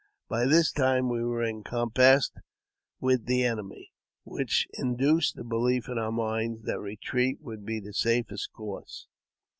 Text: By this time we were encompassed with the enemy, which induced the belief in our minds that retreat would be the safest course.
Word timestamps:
By 0.27 0.47
this 0.47 0.71
time 0.71 1.09
we 1.09 1.23
were 1.23 1.43
encompassed 1.45 2.39
with 2.99 3.27
the 3.27 3.43
enemy, 3.43 3.91
which 4.23 4.67
induced 4.73 5.35
the 5.35 5.43
belief 5.43 5.87
in 5.87 5.99
our 5.99 6.11
minds 6.11 6.63
that 6.63 6.79
retreat 6.79 7.37
would 7.39 7.67
be 7.67 7.79
the 7.79 7.93
safest 7.93 8.51
course. 8.51 9.05